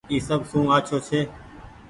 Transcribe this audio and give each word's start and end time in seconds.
اي 0.11 0.17
سب 0.27 0.41
سون 0.49 0.65
آڇو 0.75 0.97
ڇي۔ 1.07 1.19